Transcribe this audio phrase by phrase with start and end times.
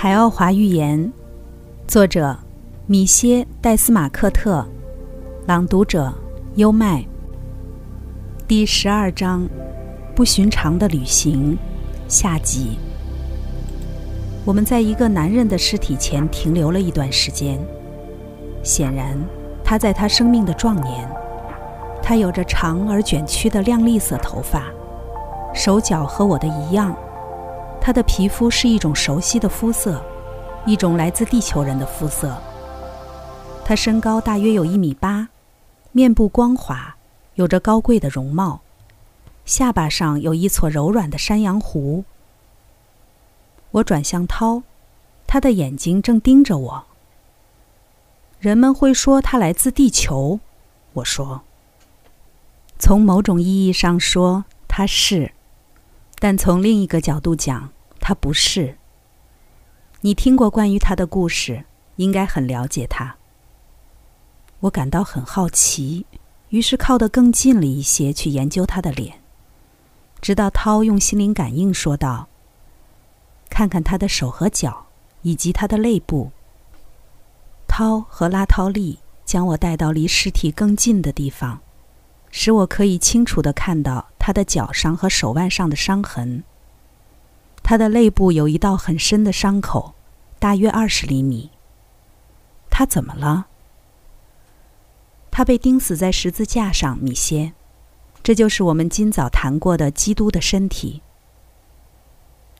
[0.00, 1.12] 海奥华寓言，
[1.88, 2.38] 作者
[2.86, 4.64] 米歇·戴斯马克特，
[5.44, 6.14] 朗读者
[6.54, 7.04] 优麦。
[8.46, 9.44] 第十二章：
[10.14, 11.58] 不寻常的旅行，
[12.06, 12.78] 下集。
[14.44, 17.58] 我们在一个男人的尸体前停留了一段时间。
[18.62, 19.18] 显然，
[19.64, 21.10] 他在他生命的壮年，
[22.00, 24.62] 他有着长而卷曲的亮丽色头发，
[25.52, 26.96] 手脚和我的一样。
[27.88, 30.04] 他的皮肤是一种熟悉的肤色，
[30.66, 32.36] 一种来自地球人的肤色。
[33.64, 35.30] 他身高大约有一米八，
[35.92, 36.96] 面部光滑，
[37.36, 38.60] 有着高贵的容貌，
[39.46, 42.04] 下巴上有一撮柔软的山羊胡。
[43.70, 44.62] 我转向涛，
[45.26, 46.84] 他的眼睛正盯着我。
[48.38, 50.40] 人们会说他来自地球，
[50.92, 51.40] 我说。
[52.78, 55.32] 从某种意义上说，他是。
[56.18, 58.76] 但从另一个角度讲，他不是。
[60.00, 61.64] 你听过关于他的故事，
[61.96, 63.16] 应该很了解他。
[64.60, 66.06] 我感到很好奇，
[66.50, 69.20] 于是靠得更近了一些，去研究他的脸。
[70.20, 72.28] 直到涛用心灵感应说道
[73.48, 74.86] ：“看看他的手和脚，
[75.22, 76.30] 以及他的肋部。”
[77.68, 81.60] 涛和拉涛利将我带到离尸体更近的地方，
[82.30, 84.08] 使我可以清楚地看到。
[84.28, 86.44] 他的脚上和手腕上的伤痕。
[87.68, 89.92] 他的肋部有一道很深的伤口，
[90.38, 91.50] 大约二十厘米。
[92.70, 93.48] 他怎么了？
[95.30, 97.52] 他被钉死在十字架上，米歇。
[98.22, 101.02] 这就是我们今早谈过的基督的身体。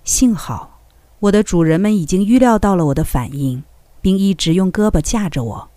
[0.04, 0.78] 幸好，
[1.20, 3.64] 我的主人们已经预料到了我的反应，
[4.02, 5.70] 并一直用胳膊架着我。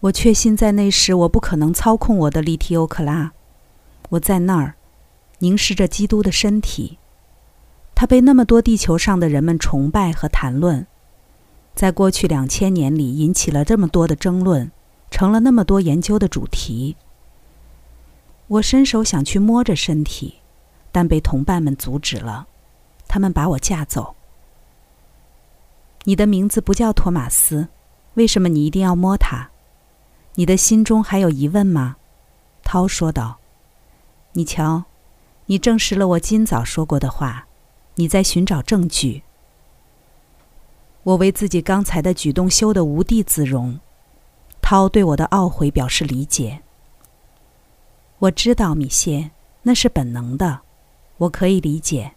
[0.00, 3.32] 我确信在那时我不可能操控我的利提欧克拉。
[4.08, 4.76] 我在那儿，
[5.40, 6.96] 凝视着基督的身体，
[8.00, 10.86] 他被那么多地球上的人们崇拜和谈论，
[11.74, 14.70] 在过去两千年里引起了这么多的争论，
[15.10, 16.94] 成了那么多研究的主题。
[18.46, 20.36] 我伸手想去摸着身体，
[20.92, 22.46] 但被同伴们阻止了，
[23.08, 24.14] 他们把我架走。
[26.04, 27.66] 你的名字不叫托马斯，
[28.14, 29.48] 为什么你一定要摸它？
[30.34, 31.96] 你的心中还有疑问吗？
[32.62, 33.38] 涛说道。
[34.34, 34.84] 你瞧，
[35.46, 37.47] 你证实了我今早说过的话。
[37.98, 39.22] 你在寻找证据。
[41.02, 43.80] 我为自己刚才的举动羞得无地自容。
[44.62, 46.62] 涛对我的懊悔表示理解。
[48.20, 49.32] 我知道，米歇，
[49.62, 50.60] 那是本能的，
[51.16, 52.12] 我可以理解。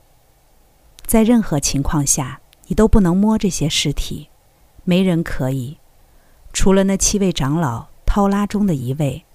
[1.06, 4.30] 在任何情况下，你都不能摸这些尸体，
[4.84, 5.80] 没人可以，
[6.54, 9.26] 除了那七位长老涛拉中的一位。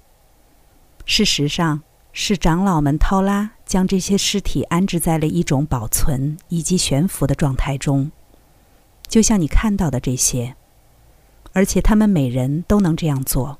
[1.04, 1.82] 事实上。
[2.18, 8.10] 是长老们掏拉将这些尸体安置在了一种保存以及悬浮的状态中，
[9.06, 10.56] 就像你看到的这些，
[11.52, 13.58] 而且他们每人都能这样做。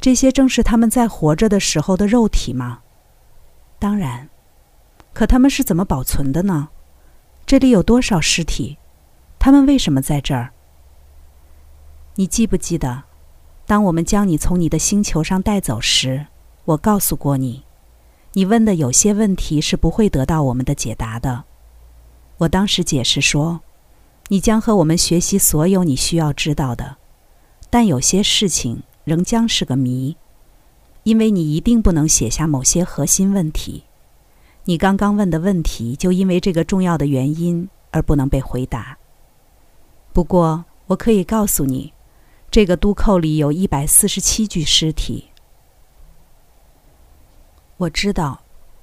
[0.00, 2.80] 这些正是他们在活着的时候的肉体吗？
[3.78, 4.30] 当然。
[5.12, 6.70] 可他们是怎么保存的呢？
[7.44, 8.78] 这里有多少尸体？
[9.38, 10.52] 他们为什么在这儿？
[12.14, 13.02] 你记不记得，
[13.66, 16.28] 当我们将你从你的星球上带走时？
[16.66, 17.62] 我告诉过你，
[18.32, 21.44] 你问的有些问题是不会得到我们的解答的。
[22.38, 23.60] 我当时解释说，
[24.28, 26.96] 你将和我们学习所有你需要知道的，
[27.70, 30.16] 但有些事情仍将是个谜，
[31.04, 33.84] 因为你一定不能写下某些核心问题。
[34.64, 38.98] 你刚刚问的问题就因为这个重要的原因而不能被回答。
[40.12, 41.92] 不过，我可以告诉你，
[42.50, 45.26] 这个都扣里有一百四十七具尸体。
[47.78, 48.40] 我知道，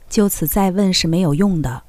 [0.08, 1.84] 就此再问是没有用的。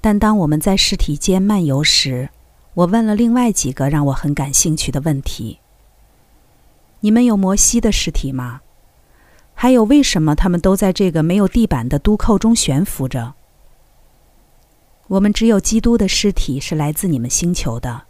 [0.00, 2.30] 但当我们在尸体间漫游时，
[2.74, 5.58] 我问了另外几个让我很感兴趣的问题：
[7.00, 8.60] 你们有摩西的尸体吗？
[9.54, 13.34] 还有，为什么他们都在这个没有地板的都扣中悬浮着？
[15.08, 18.04] 我们只有基督的尸体是来自你们星球的，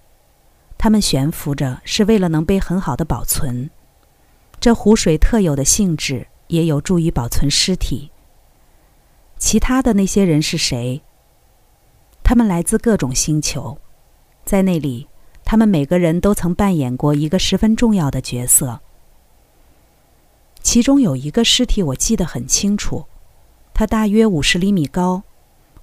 [0.76, 3.70] 他们悬浮着是为了能被很好的保存。
[4.60, 6.26] 这湖水特有的性质。
[6.50, 8.10] 也有助于保存尸体。
[9.38, 11.00] 其他的那些人是谁？
[12.22, 13.78] 他们来自各种星球，
[14.44, 15.08] 在那里，
[15.44, 18.80] 他们每个人都曾扮演过一个十分重要的角色。
[20.62, 23.06] 其中有一个尸体我记得很清楚，
[23.72, 25.22] 他大约五十厘米高，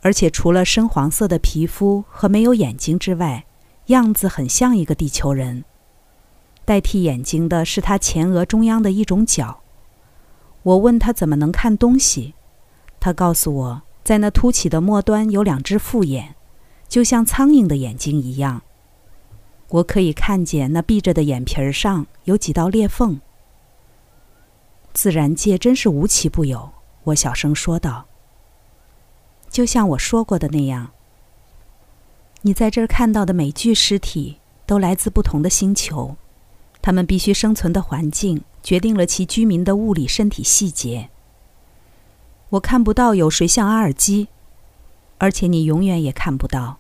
[0.02, 3.46] 而且除了深黄色的皮肤和没有眼睛之外，
[3.88, 5.66] 样子很像一个地球人。
[6.64, 9.62] 代替眼睛的是他前额中央的一种角。
[10.68, 12.34] 我问他怎么能看东西，
[13.00, 16.36] 他告诉我，在那凸起的末端有两只复眼，
[16.90, 18.64] 就像苍蝇的眼睛一样。
[19.70, 23.22] 我可以看见那闭着的眼皮儿上有几道裂缝。
[24.94, 26.72] 自然界真是无奇不有，
[27.06, 28.06] 我小声说道。
[29.50, 30.92] 就像我说过的那样，
[32.42, 36.18] 你在这儿看到的每具尸体都来自不同的星球，
[36.82, 41.08] 他们必须生存的环境决定了其居民的物理身体细节。
[42.50, 44.28] 我看不到有谁像阿尔基，
[45.20, 46.78] 而且你永远也看不到。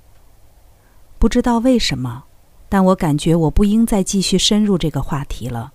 [1.17, 2.25] 不知道为什么。
[2.67, 5.71] 但我感觉我不应再继续深入这个话题了。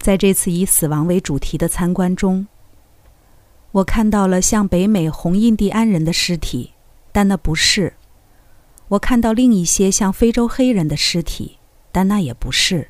[0.00, 2.48] 在这次以死亡为主题的参观中，
[3.70, 6.72] 我看到了像北美红印第安人的尸体，
[7.12, 7.92] 但那不是；
[8.88, 11.58] 我看到另一些像非洲黑人的尸体，
[11.92, 12.88] 但那也不是；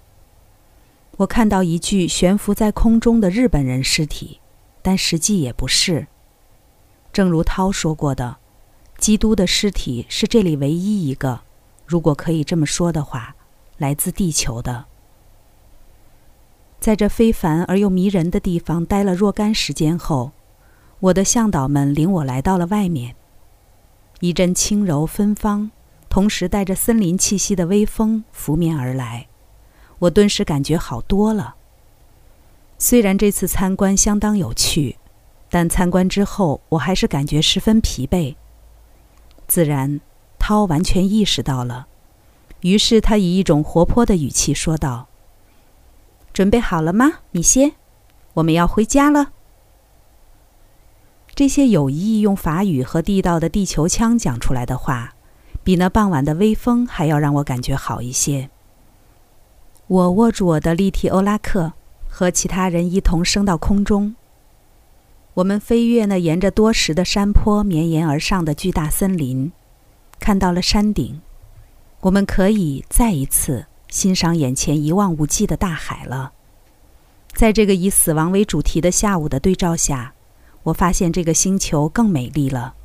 [1.19, 4.41] 我看到一具悬浮在空中的日本人尸体，
[4.81, 6.07] 但实际也不是。
[7.13, 8.39] 正如涛说过的，
[8.99, 11.41] 基督的尸体是这里唯一一个。
[11.87, 13.37] 如果可以这么说的话，
[13.77, 14.87] 来自地球的，
[16.81, 20.33] 在这非凡而又迷人的地方待了若干时间后，
[21.01, 23.15] 我的向导们领我来到了外面。
[24.21, 25.71] 一阵轻柔芬芳，
[26.09, 29.27] 同时带着森林气息的微风拂面而来，
[30.03, 31.57] 我顿时感觉好多了。
[32.79, 34.97] 虽然这次参观相当有趣，
[35.49, 38.37] 但参观之后我还是感觉十分疲惫。
[39.49, 40.01] 自然。
[40.45, 41.87] 涛完全意识到了，
[42.63, 45.07] 于是他以一种活泼的语气说道
[46.35, 47.75] ：“准备好了吗，米歇？
[48.35, 49.31] 我们要回家了。”
[51.33, 55.15] 这些有意用法语和地道的地球腔讲出来的话，
[55.63, 58.51] 比那傍晚的微风还要让我感觉好一些。
[59.93, 61.75] 我握住我的利提欧拉克，
[62.09, 64.17] 和其他人一同升到空中。
[65.35, 69.53] 我们飞越那沿着多石的山坡绵延而上的巨大森林。
[70.19, 71.21] 看到了山顶，
[72.01, 76.33] 我们可以再一次欣赏眼前一望无际的大海了。
[77.35, 80.15] 在这个以死亡为主题的下午的对照下，
[80.63, 82.77] 我发现这个星球更美丽了。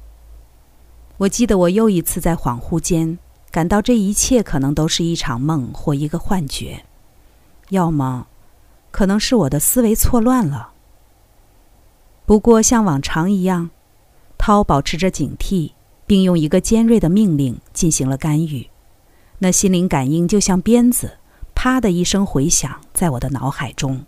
[1.20, 3.18] 我记得我又一次在恍惚间
[3.50, 6.84] 感到这一切可能都是一场梦或一个幻觉，
[7.70, 8.28] 要么
[8.92, 10.72] 可能是我的思维错乱了。
[12.26, 13.70] 不过像往常一样，
[14.38, 15.72] 涛保持着警惕。
[16.08, 18.70] 并用一个尖锐的命令进行了干预，
[19.40, 21.18] 那心灵感应就像鞭子，
[21.54, 24.06] 啪的一声回响在我的脑海中，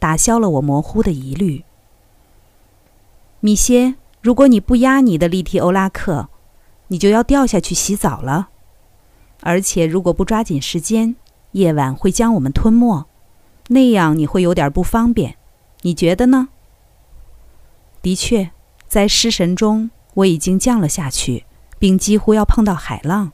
[0.00, 1.64] 打消了我模糊的疑虑。
[3.38, 6.28] 米歇，如果你不压你的利提欧拉克，
[6.88, 8.48] 你就要掉下去洗澡了，
[9.42, 11.14] 而且如果不抓紧时间，
[11.56, 13.06] 夜晚会将我们吞没，
[13.68, 15.36] 那样你会有点不方便，
[15.80, 16.48] 你觉得呢？
[18.02, 18.50] 的确，
[18.86, 19.90] 在失神中。
[20.16, 21.44] 我已经降了下去，
[21.78, 23.32] 并几乎要碰到海浪。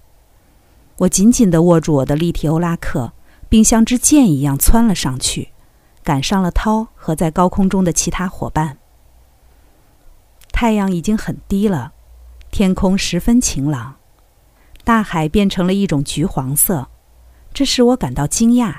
[0.98, 3.12] 我紧紧地握住我的利提欧拉克，
[3.48, 5.50] 并像支箭一样窜了上去，
[6.02, 8.78] 赶上了涛和在高空中的其他伙伴。
[10.50, 11.92] 太阳已经很低了，
[12.50, 13.94] 天空十分晴朗，
[14.82, 16.88] 大海变成了一种橘黄色，
[17.54, 18.74] 这使我感到惊讶，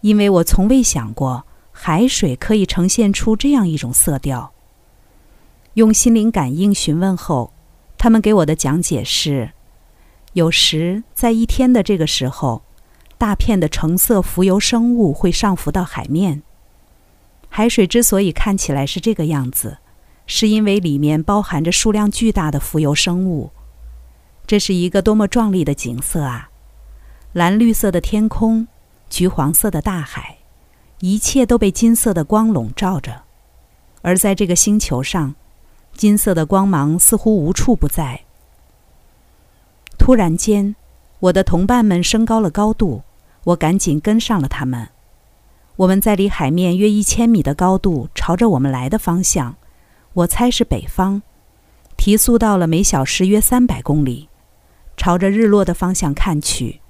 [0.00, 4.52] 因为我从未想过海水可以呈现出这样一种色调。
[5.74, 7.52] 用心灵感应询问后，
[7.96, 9.52] 他们给我的讲解是：
[10.34, 12.62] 有时在一天的这个时候，
[13.16, 16.42] 大片的橙色浮游生物会上浮到海面。
[17.48, 19.78] 海水之所以看起来是这个样子，
[20.26, 23.50] 是因为里面包含着数量巨大的浮游生物。
[24.46, 26.50] 这是一个多么壮丽的景色啊！
[27.32, 28.68] 蓝绿色的天空，
[29.08, 30.36] 橘黄色的大海，
[31.00, 33.22] 一切都被金色的光笼罩着。
[34.02, 35.34] 而在这个星球上，
[35.94, 38.20] 金色的光芒似乎无处不在。
[39.96, 40.76] 突然间，
[41.20, 43.00] 我的同伴们升高了高度，
[43.44, 44.90] 我赶紧跟上了他们。
[45.76, 49.56] 我们在离海面约一千米的高度，朝着我们来的方向，
[50.12, 51.22] 我猜是北方，
[51.96, 54.28] 提速到了每小时约三百公里，
[54.98, 56.81] 朝着日落的方向看去。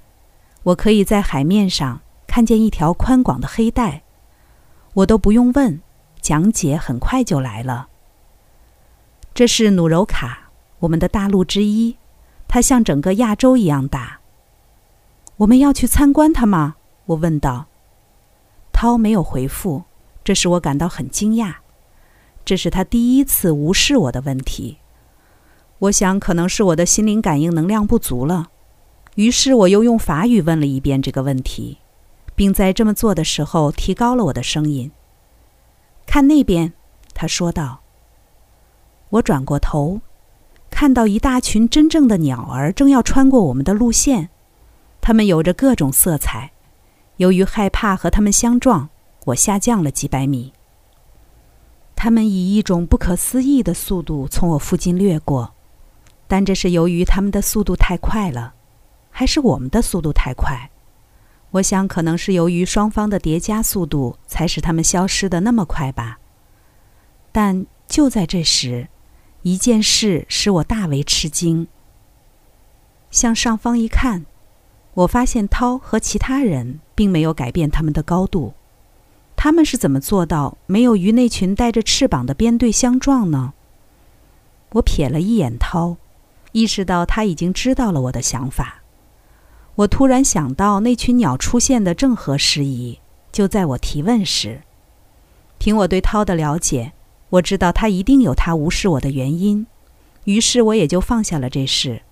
[0.63, 4.03] 我可以在海面上看见一条宽广的黑带，
[4.93, 5.81] 我都不用问，
[6.21, 7.89] 讲解很快就来了。
[9.33, 11.97] 这是努柔卡，我们的大陆之一，
[12.47, 14.19] 它像整个亚洲一样大。
[15.37, 16.75] 我们要去参观它吗？
[17.05, 17.65] 我问道。
[18.71, 19.83] 涛没有回复，
[20.23, 21.55] 这使我感到很惊讶。
[22.45, 24.77] 这是他第一次无视我的问题。
[25.79, 28.49] 我想可能是我的心灵感应能量不足了。
[29.15, 31.77] 于是我又用法语问了一遍这个问题，
[32.35, 34.91] 并在这么做的时候提高了我的声音。
[36.05, 36.73] 看那边，
[37.13, 37.81] 他说道。
[39.09, 40.01] 我转过头，
[40.71, 44.29] 看到一大群真正的鸟儿正要穿过我们的路线，
[45.01, 46.51] 它们有着各种色彩。
[47.17, 48.89] 由于害怕和它们相撞，
[49.25, 50.51] 我下降了几百米。
[51.95, 55.53] 它们以一种不可思议的速度从我附近掠过，
[56.27, 58.55] 但这是由于它们的速度太快了，
[59.13, 60.71] 还是我们的速度太快？
[61.51, 66.17] 我想可能是由于双方的叠加速度，才使他们消失的那么快吧。
[67.31, 68.87] 但就在这时，
[69.43, 71.67] 一件事使我大为吃惊。
[73.11, 74.25] 向上方一看，
[74.95, 78.55] 我发现涛和其他人并没有改变他们的高度。
[79.35, 83.53] 他们是怎么做到没有与那群带着翅膀的编队相撞呢？
[84.71, 85.97] 我瞥了一眼涛，
[86.51, 88.82] 意识到他已经知道了我的想法。
[89.75, 92.99] 我突然想到，那群鸟出现的正合时宜，
[93.31, 94.61] 就在我提问时。
[95.57, 96.93] 凭我对涛的了解，
[97.29, 99.65] 我知道他一定有他无视我的原因，
[100.25, 102.03] 于是我也就放下了这事。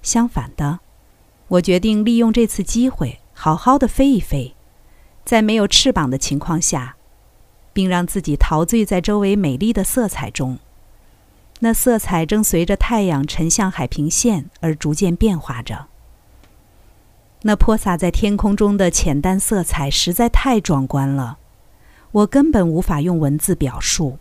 [0.00, 0.80] 相反的，
[1.48, 4.54] 我决定利用这次机会，好好的飞一飞，
[5.24, 6.96] 在没有翅膀的情况下，
[7.74, 10.58] 并让自己陶醉在周围美丽的色彩中。
[11.60, 15.88] 那色彩正随着太阳沉向海平线而逐渐变化着。
[17.46, 21.36] 那泼洒在天空中的浅淡色彩实在太壮观了，
[22.10, 24.18] 我根本无法用文字表述。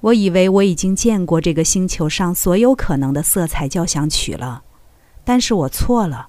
[0.00, 4.62] 我以为我已经见过这个星球上所有可能的色彩交响曲了，
[5.24, 6.28] 但是我错了。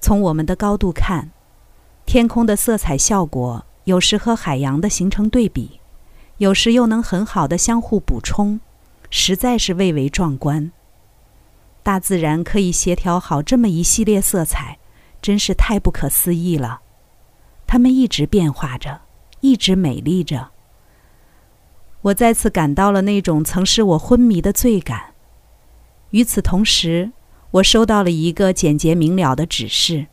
[0.00, 1.30] 从我们的高度看，
[2.04, 5.80] 天空的色彩效果有时和海洋的形成对比，
[6.36, 8.60] 有时又能很好的相互补充，
[9.08, 10.70] 实在是蔚为壮观。
[11.84, 14.78] 大自然可以协调好这么一系列色彩，
[15.20, 16.80] 真是太不可思议了。
[17.66, 19.02] 它们一直变化着，
[19.40, 20.48] 一直美丽着。
[22.00, 25.12] 我再次感到了那种曾使我昏迷的醉感。
[26.10, 27.12] 与此同时，
[27.50, 30.06] 我收到了一个简洁明了的指示：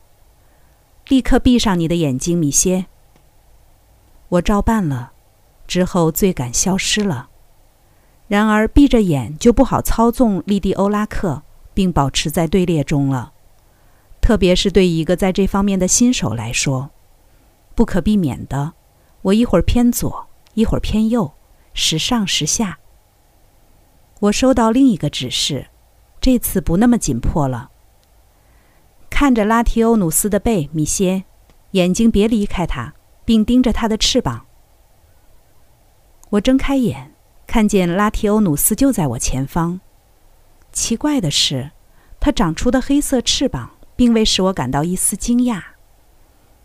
[1.08, 2.84] 立刻闭上你的眼睛，米歇。
[4.28, 5.12] 我照办了，
[5.66, 7.30] 之后醉感消失了。
[8.28, 11.42] 然而，闭着眼就不好操纵利蒂欧拉克。
[11.74, 13.32] 并保持在队列中了，
[14.20, 16.90] 特别是对一个在这方面的新手来说，
[17.74, 18.72] 不可避免的，
[19.22, 21.32] 我一会儿偏左，一会儿偏右，
[21.74, 22.78] 时上时下。
[24.20, 25.66] 我收到另一个指示，
[26.20, 27.70] 这次不那么紧迫了。
[29.10, 31.24] 看着拉提欧努斯的背，米歇，
[31.72, 34.46] 眼睛别离开他，并盯着他的翅膀。
[36.30, 37.12] 我睁开眼，
[37.46, 39.80] 看见拉提欧努斯就在我前方。
[40.72, 41.70] 奇怪的是，
[42.18, 45.62] 它长出的黑色翅膀并未使我感到一丝惊讶。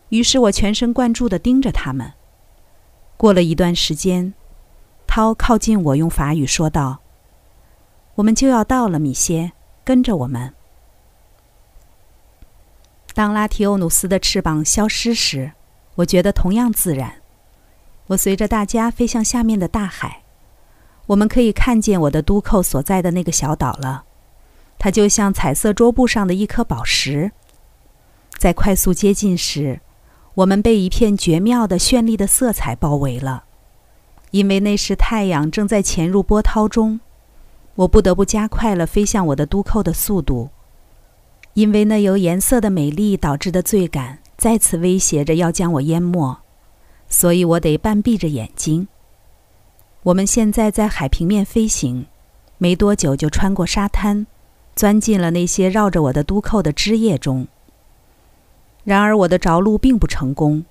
[0.10, 2.14] 于是我全神贯注地盯着它们。
[3.18, 4.34] 过了一段时间，
[5.06, 7.00] 涛靠近我，用法语说道
[8.16, 9.52] ：“我们就要到了，米歇，
[9.84, 10.54] 跟着我们。”
[13.14, 15.52] 当拉提欧努斯的翅膀消失时，
[15.96, 17.16] 我觉得同样自然。
[18.08, 20.24] 我随着大家飞向下面的大海。
[21.08, 24.06] 我们可以看见我的都扣所在的那个小岛了，
[24.78, 27.32] 它就像彩色桌布上的一颗宝石。
[28.38, 29.80] 在快速接近时，
[30.36, 33.46] 我们被一片绝妙的、绚丽的色彩包围了，
[34.32, 37.00] 因为那时太阳正在潜入波涛中。
[37.76, 40.50] 我不得不加快了飞向我的都扣的速度，
[41.54, 46.38] 因为那由颜色的美丽导致的醉感再次威胁着要将我淹没，
[47.08, 48.88] 所以我得半闭着眼睛。
[50.08, 52.06] 我们现在在海平面飞行，
[52.58, 54.26] 没多久就穿过沙滩，
[54.74, 57.46] 钻进了那些绕着我的都扣的枝叶中。
[58.86, 60.64] 然而我的着陆并不成功，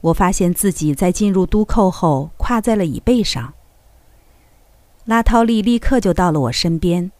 [0.00, 3.54] 我发现自己在进入都扣后跨在了椅背上。
[5.06, 7.10] 拉涛利立刻就到了我身边，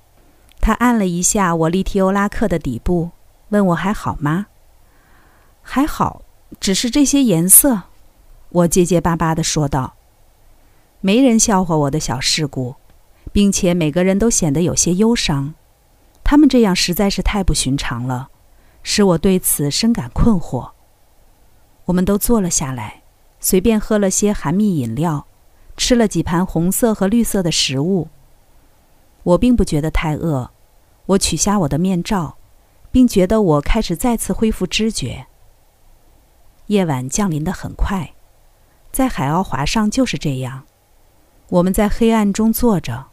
[0.61, 3.11] 他按了一下我利提欧拉克的底部，
[3.49, 4.47] 问我还好吗？
[5.61, 6.23] 还好，
[6.61, 7.83] 只是这些颜色，
[8.51, 9.94] 我结结巴巴地说道。
[11.07, 12.77] 没人笑话我的小事故，
[13.31, 15.53] 并且每个人都显得有些忧伤。
[16.25, 18.31] 他们这样实在是太不寻常了，
[18.83, 20.71] 使我对此深感困惑。
[21.85, 23.03] 我们都坐了下来，
[23.39, 25.27] 随便喝了些含蜜饮料，
[25.77, 28.09] 吃了几盘红色和绿色的食物。
[29.25, 30.53] 我并不觉得太饿。
[31.05, 32.39] 我取下我的面罩，
[32.91, 35.27] 并觉得我开始再次恢复知觉。
[36.69, 38.15] 夜晚降临得很快，
[38.91, 40.65] 在海奥华上就是这样。
[41.49, 43.07] 我们在黑暗中坐着。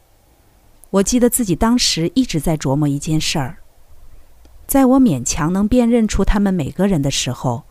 [0.90, 3.58] 我记得自己当时一直在琢磨一件事儿。
[4.68, 7.64] 在我勉强能辨认出他们每个人的时候，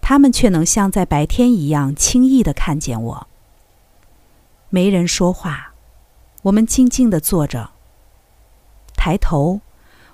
[0.00, 3.26] 他们却能像在白天一样轻易地看见我。
[4.68, 5.72] 没人说话，
[6.42, 7.70] 我们静静地坐着。
[8.96, 9.60] 抬头，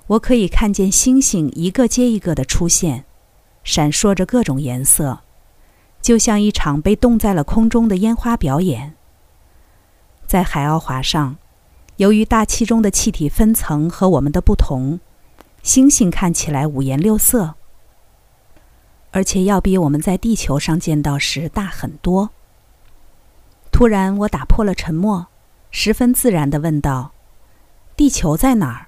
[0.07, 3.05] 我可以看见星星一个接一个的出现，
[3.63, 5.19] 闪烁着各种颜色，
[6.01, 8.96] 就像一场被冻在了空中的烟花表演。
[10.27, 11.37] 在海奥华上，
[11.95, 14.99] 由于大气中的气体分层和我们的不同，
[15.63, 17.55] 星星看起来五颜六色，
[19.11, 22.31] 而且要比我们在地球上见到时大很多。
[23.71, 25.27] 突然，我打破了沉默，
[25.71, 27.13] 十分自然地问道
[27.95, 28.87] ：“地球在哪儿？”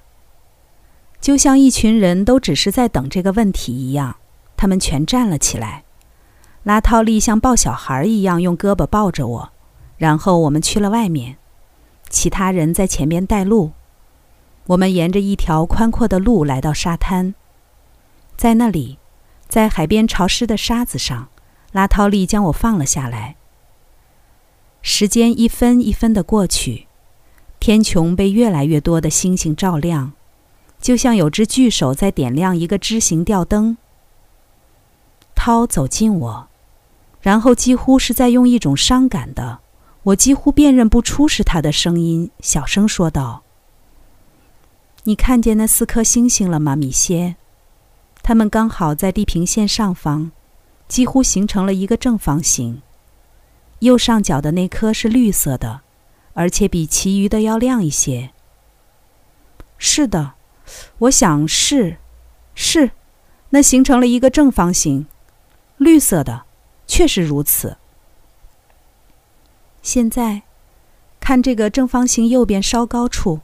[1.21, 4.17] 就像一群人都只是在等这个问题一样，
[4.57, 5.85] 他们全站了起来。
[6.63, 9.51] 拉套利像抱小孩一样用胳膊抱着我，
[9.99, 11.37] 然后我们去了外面，
[12.09, 13.73] 其他人在前面带路。
[14.67, 17.35] 我们沿着一条宽阔的路来到沙滩，
[18.37, 18.97] 在那里，
[19.47, 21.27] 在海边潮湿的沙子上，
[21.73, 23.35] 拉涛利将我放了下来。
[24.81, 26.87] 时间一分一分的过去，
[27.59, 30.13] 天穹被越来越多的星星照亮，
[30.79, 33.77] 就像有只巨手在点亮一个枝形吊灯。
[35.35, 36.47] 涛走近我，
[37.19, 39.59] 然后几乎是在用一种伤感的，
[40.03, 43.43] 我几乎辨认不出是他的声音，小声说道
[45.03, 47.35] ：“你看见那四颗星星了吗，米歇？
[48.23, 50.31] 它们刚好在地平线上方，
[50.87, 52.81] 几乎形成了一个正方形。”
[53.79, 55.81] 右上角的那颗是绿色的，
[56.33, 58.31] 而且比其余的要亮一些。
[59.77, 60.33] 是的，
[60.97, 61.97] 我想是，
[62.53, 62.91] 是，
[63.49, 65.07] 那形成了一个正方形，
[65.77, 66.43] 绿色的，
[66.87, 67.77] 确实如此。
[69.91, 70.43] 现在，
[71.19, 73.39] 看这个正方形右边稍高处，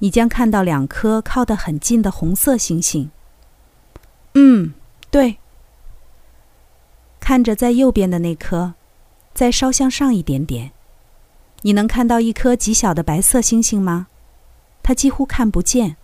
[0.00, 3.10] 你将看到两颗靠得很近的红色星星。
[4.34, 4.74] 嗯，
[5.10, 5.38] 对。
[7.18, 8.74] 看着在右边的那颗。
[9.32, 10.70] 再稍向上一点点，
[11.62, 14.06] 你能看到一颗极小的白色星星吗？
[14.82, 15.96] 它几乎看不见。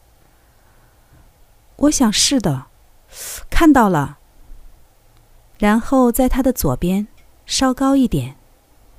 [1.76, 2.66] 我想是的，
[3.50, 4.18] 看到了。
[5.58, 7.06] 然后在它的左边，
[7.46, 8.34] 稍高一点，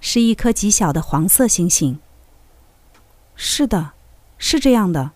[0.02, 1.98] 是一颗极小的黄色星星。
[3.36, 3.92] 是的，
[4.38, 5.12] 是这样的。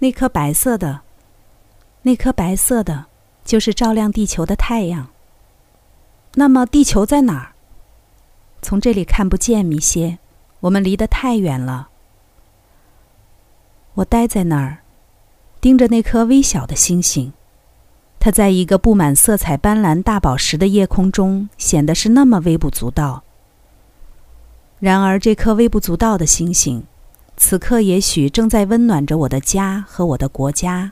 [0.00, 1.00] 那颗白色的，
[2.02, 3.06] 那颗白色的，
[3.44, 5.08] 就是照亮地球的太阳。
[6.34, 7.52] 那么地球在哪儿？
[8.62, 10.18] 从这里看不见米歇，
[10.60, 11.88] 我们离得太远了。
[13.94, 14.78] 我呆在那儿，
[15.60, 17.32] 盯着那颗微小的星星，
[18.18, 23.24] 它在一个布满色彩斑斓大宝石的夜空中显得是那么微不足道。
[24.80, 26.82] 然而，这颗微不足道的星星，
[27.36, 30.90] 此刻也许正在温暖着我的家和我的国家，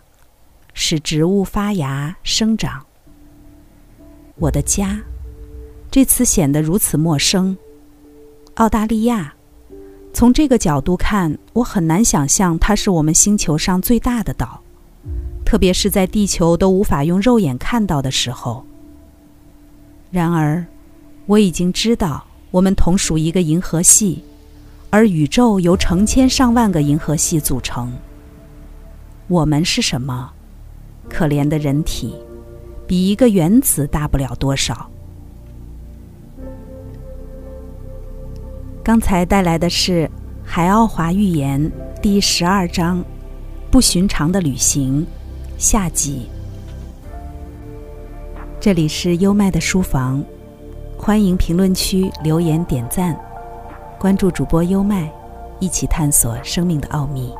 [0.74, 2.84] 使植物发芽生长。
[4.36, 5.00] 我的家。
[5.90, 7.56] 这词显得如此陌生。
[8.56, 9.32] 澳大利亚，
[10.12, 14.60] 从这个角度看，我很难想象它是我们星球上最大的岛，
[15.46, 18.66] 特别是在地球都无法用肉眼看到的时候。
[20.10, 20.62] 然而，
[21.24, 24.22] 我已经知道我们同属一个银河系，
[24.90, 27.92] 而宇宙由成千上万个银河系组成。
[29.26, 30.30] 我们是什么？
[31.10, 32.14] 可怜的人体，
[32.86, 34.90] 比一个原子大不了多少。
[38.82, 40.04] 刚才带来的是
[40.42, 41.60] 《海奥华寓言》
[42.00, 43.00] 第十二章
[43.70, 45.02] 《不寻常的旅行》
[45.58, 46.26] 下集。
[48.58, 50.24] 这里是优麦的书房，
[51.00, 53.18] 欢迎评论区留言点赞，
[53.98, 55.10] 关注主播优麦，
[55.60, 57.32] 一起探索生命的奥秘。